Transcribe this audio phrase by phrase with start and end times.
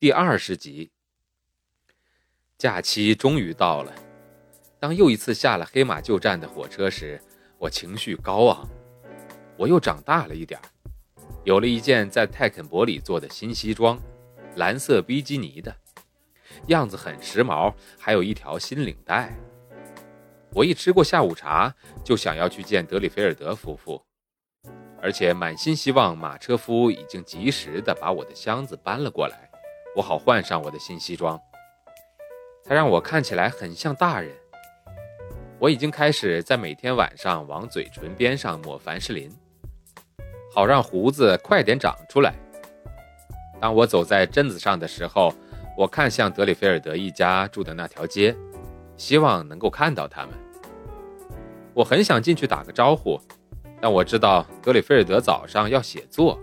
[0.00, 0.92] 第二十集，
[2.56, 3.92] 假期终于到了。
[4.78, 7.20] 当又一次下了黑马旧站的火车时，
[7.58, 8.64] 我情绪高昂。
[9.56, 10.66] 我又长大了一点儿，
[11.42, 13.98] 有了一件在泰肯伯里做的新西装，
[14.54, 15.76] 蓝色比基尼的，
[16.68, 19.36] 样子很时髦，还有一条新领带。
[20.52, 24.00] 我一吃过下午茶，就想要去见德里菲尔德夫妇，
[25.02, 29.47] 而且满心希望马车夫已经及时的把我的箱子搬了过来。
[29.98, 31.36] 我好换上我的新西装，
[32.64, 34.32] 它让我看起来很像大人。
[35.58, 39.28] 我已经开始在每天晚上往嘴唇边上抹凡士林，
[40.54, 42.32] 好让胡子快点长出来。
[43.60, 45.34] 当我走在镇子上的时候，
[45.76, 48.36] 我看向德里菲尔德一家住的那条街，
[48.96, 50.30] 希望能够看到他们。
[51.74, 53.20] 我很想进去打个招呼，
[53.80, 56.38] 但我知道德里菲尔德早上要写作。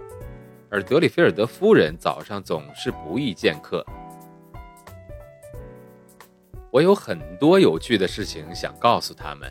[0.76, 3.82] 而德里菲尔德夫人早上总是不易见客。
[6.70, 9.50] 我有很多有趣的事情想告诉他们。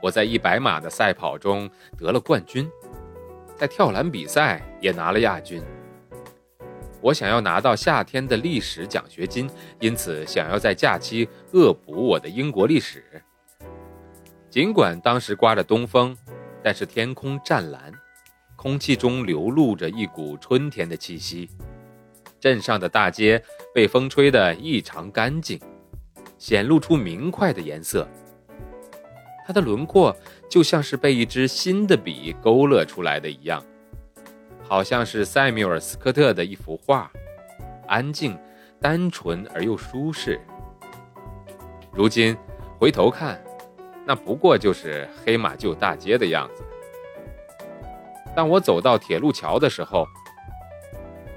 [0.00, 2.70] 我在一百码的赛跑中得了冠军，
[3.56, 5.60] 在跳栏比赛也拿了亚军。
[7.00, 13.20] 我想要拿到夏天的历史奖学金，因此想要在假期恶补我的英国历史。
[14.48, 16.16] 尽管当时刮着东风，
[16.62, 17.92] 但是天空湛蓝。
[18.64, 21.50] 空气中流露着一股春天的气息，
[22.40, 25.60] 镇上的大街被风吹得异常干净，
[26.38, 28.08] 显露出明快的颜色。
[29.46, 30.16] 它的轮廓
[30.48, 33.62] 就像是被一支新的笔勾勒出来的一样，
[34.62, 37.12] 好像是塞缪尔·斯科特的一幅画，
[37.86, 38.34] 安静、
[38.80, 40.40] 单纯而又舒适。
[41.92, 42.34] 如今
[42.78, 43.38] 回头看，
[44.06, 46.64] 那不过就是黑马厩大街的样子。
[48.34, 50.06] 当我走到铁路桥的时候，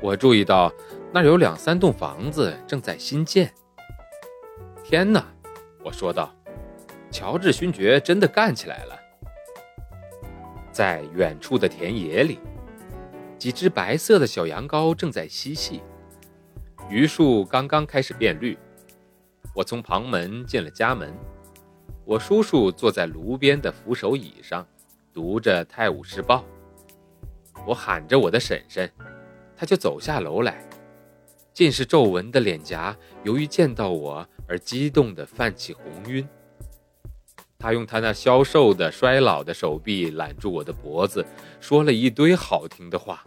[0.01, 0.71] 我注意到
[1.11, 3.53] 那儿有两三栋房子正在新建。
[4.83, 5.25] 天哪！
[5.83, 6.33] 我说道
[7.11, 8.99] ：“乔治勋爵真的干起来了。”
[10.71, 12.39] 在远处的田野里，
[13.37, 15.81] 几只白色的小羊羔正在嬉戏，
[16.89, 18.57] 榆树刚刚开始变绿。
[19.55, 21.13] 我从旁门进了家门，
[22.05, 24.65] 我叔叔坐在炉边的扶手椅上，
[25.13, 26.37] 读着《泰晤士报》。
[27.67, 28.89] 我喊着我的婶婶，
[29.55, 30.65] 她就走下楼来，
[31.53, 36.25] 尽是皱纹的脸颊由于见到我而激动地泛起红晕。
[37.59, 41.25] 她用她那消瘦的、衰老的手臂揽住我的脖子，
[41.59, 43.25] 说了一堆好听的话。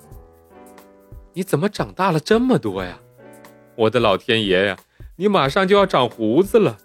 [1.34, 2.98] 你怎么长大了这么多呀？
[3.76, 4.78] 我的老天爷呀！
[5.16, 6.78] 你马上就要长胡子了。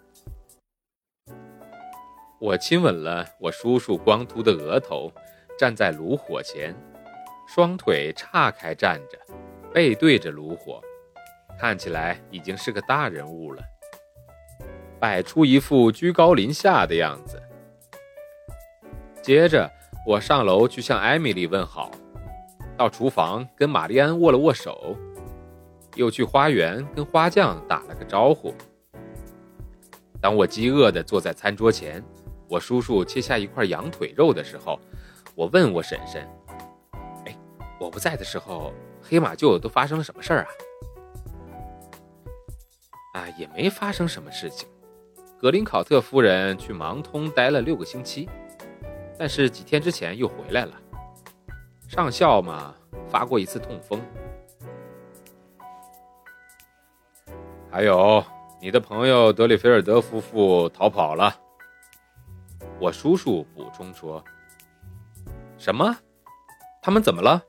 [2.41, 5.09] 我亲吻了我叔叔光秃的额头，
[5.57, 6.75] 站在炉火前。
[7.47, 9.17] 双腿岔开站着，
[9.73, 10.81] 背对着炉火，
[11.59, 13.63] 看起来已经是个大人物了，
[15.00, 17.41] 摆出一副居高临下的样子。
[19.22, 19.69] 接着，
[20.05, 21.91] 我上楼去向艾米丽问好，
[22.75, 24.95] 到厨房跟玛丽安握了握手，
[25.95, 28.53] 又去花园跟花匠打了个招呼。
[30.19, 32.03] 当我饥饿地坐在餐桌前，
[32.47, 34.79] 我叔叔切下一块羊腿肉的时候，
[35.35, 36.28] 我问我婶婶。
[37.79, 40.49] 我不在的时候，黑马厩都发生了什么事儿啊？
[43.13, 44.67] 啊，也没发生什么事情。
[45.39, 48.27] 格林考特夫人去芒通待了六个星期，
[49.17, 50.73] 但是几天之前又回来了。
[51.87, 52.73] 上校嘛，
[53.07, 54.01] 发过一次痛风。
[57.69, 58.23] 还有，
[58.61, 61.35] 你的朋友德里菲尔德夫妇逃跑了。
[62.79, 64.23] 我叔叔补充说
[65.57, 65.95] ：“什么？
[66.81, 67.43] 他们怎么了？”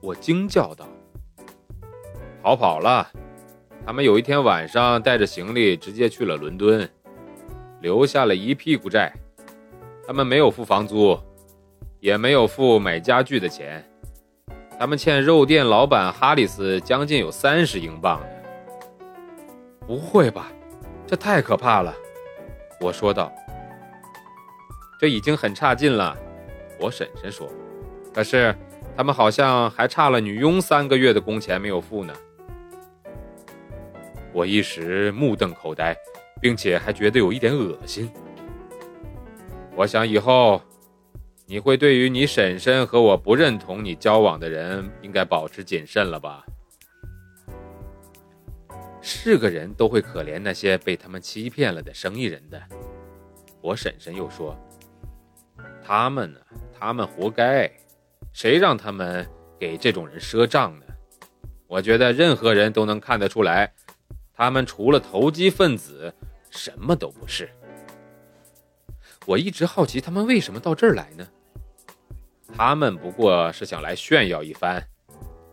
[0.00, 0.88] 我惊叫道
[2.42, 3.06] ：“逃跑了！
[3.84, 6.88] 他们有一天晚上带着行李直接去了伦敦，
[7.80, 9.12] 留下了一屁股债。
[10.06, 11.18] 他们没有付房租，
[11.98, 13.84] 也没有付买家具的钱。
[14.78, 18.26] 他们欠肉店老板哈里斯将近有三十英镑呢。
[19.86, 20.50] 不会吧？
[21.06, 21.94] 这太可怕了！”
[22.80, 23.30] 我说道。
[24.98, 26.16] “这已经很差劲了。”
[26.80, 27.46] 我婶婶说。
[28.14, 28.54] “可是……”
[28.96, 32.14] 他们好像还差了女佣三个月的工钱没有付呢。
[34.32, 35.96] 我一时目瞪口呆，
[36.40, 38.10] 并且还觉得有一点恶心。
[39.74, 40.60] 我想以后
[41.46, 46.44] 你会对于你婶婶和我不认同你交往的人，应该保持谨慎了吧？
[49.00, 52.60] 是个人都会可怜那些被他们欺骗了的生意人的。
[53.62, 54.54] 我婶婶又说
[55.82, 56.38] ：“他们呢？
[56.78, 57.70] 他们活该，
[58.32, 59.26] 谁让他们
[59.58, 60.86] 给这种人赊账呢？
[61.66, 63.72] 我觉得任何人都能看得出来，
[64.34, 66.12] 他们除了投机分子，
[66.50, 67.50] 什么都不是。”
[69.26, 71.26] 我一直好奇他们为什么到这儿来呢？
[72.56, 74.82] 他们不过是想来炫耀一番，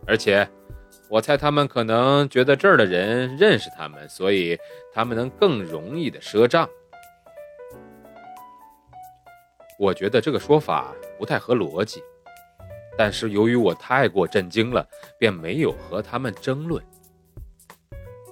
[0.06, 0.48] 而且。
[1.10, 4.58] 我猜他们可能觉得这儿的人认识他们，所以
[4.92, 6.68] 他们能更容易的赊账。
[9.78, 12.02] 我觉得这个说法不太合逻辑，
[12.98, 14.84] 但是由于我太过震惊了，
[15.20, 16.84] 便没有和他们争论。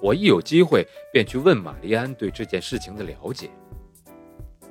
[0.01, 3.49] 我一有机会便去问玛丽安对这件事情的了解。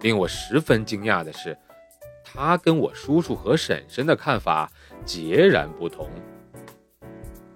[0.02, 1.56] 令我十分惊讶的是，
[2.22, 4.70] 他跟我叔叔和婶婶的看法
[5.06, 6.10] 截然不同。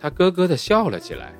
[0.00, 1.34] 他咯咯的笑了起来。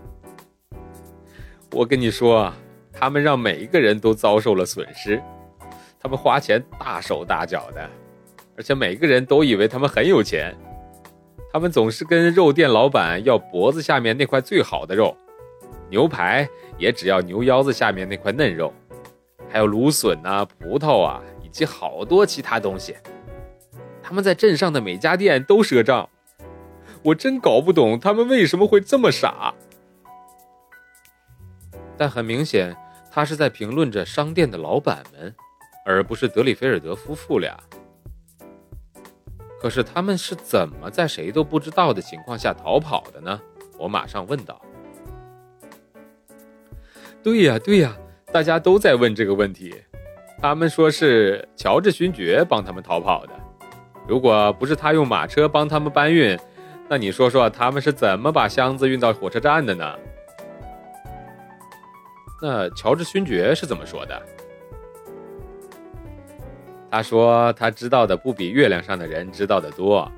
[1.72, 2.52] 我跟你说，
[2.92, 5.20] 他们让每一个人都遭受了损失，
[5.98, 7.88] 他们花钱大手大脚的，
[8.54, 10.54] 而且每个人都以为他们很有钱。
[11.52, 15.16] 他们总是跟肉店老板要脖子下面那块最好的肉，
[15.88, 16.48] 牛排
[16.78, 18.72] 也只要牛腰子下面那块嫩肉，
[19.48, 22.96] 还有芦笋啊、葡萄啊，以及好多其他东西。
[24.00, 26.08] 他们在镇上的每家店都赊账。
[27.02, 29.54] 我真搞不懂他们为什么会这么傻，
[31.96, 32.76] 但很明显，
[33.10, 35.34] 他是在评论着商店的老板们，
[35.86, 37.58] 而不是德里菲尔德夫妇俩。
[39.60, 43.38] 可是他们是怎么在谁都不知道的情况下逃跑的呢？
[43.78, 44.60] 我马上问道。
[47.22, 47.94] 对呀，对呀，
[48.32, 49.74] 大家都在问这个问题。
[50.38, 53.32] 他们说是乔治勋爵帮他们逃跑的，
[54.08, 56.38] 如果不是他用马车帮他们搬运。
[56.88, 59.94] 那你说说，他们是怎么把箱子运到火车站的呢？
[62.42, 64.22] 那乔治勋爵是怎么说的？
[66.90, 70.10] 他说他知道的不比月亮上的人知道的多。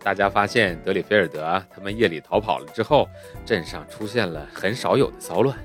[0.00, 3.08] 大家发现德里菲尔德他们夜里逃跑了之后，
[3.44, 5.56] 镇上出现了很少有的骚乱，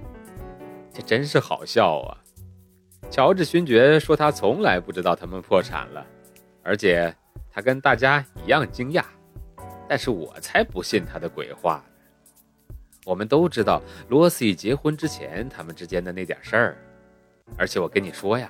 [0.94, 2.18] 这真是好笑啊！
[3.09, 6.06] 乔治勋爵说他从来不知道他们破产了，
[6.63, 7.13] 而且
[7.51, 9.03] 他跟大家一样惊讶。
[9.88, 11.83] 但是我才不信他的鬼话！
[13.06, 16.77] 我们都知道罗西结婚之前他们之间的那点事儿，
[17.57, 18.50] 而且我跟你说呀，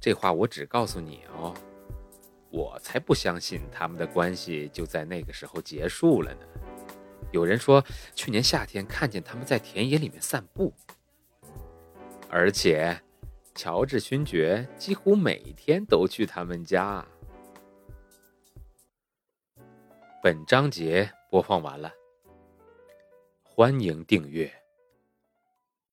[0.00, 1.54] 这话我只告诉你哦，
[2.50, 6.46] 我才不相信他们的关系就在那个时候结束了呢。
[7.30, 7.82] 有人说
[8.14, 10.72] 去年夏天看见他们在田野里面散步，
[12.28, 13.00] 而且
[13.54, 17.04] 乔治勋爵几乎每天都去他们家。
[20.22, 21.92] 本章节播放完了，
[23.42, 24.61] 欢迎订阅。